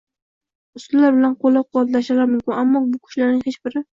usullar 0.79 1.13
bilan 1.17 1.35
qo‘llab-quvvatlashlari 1.43 2.27
mumkin. 2.33 2.57
Ammo 2.65 2.83
bu 2.95 3.01
kuchlarning 3.07 3.47
hech 3.51 3.63
biri 3.69 3.87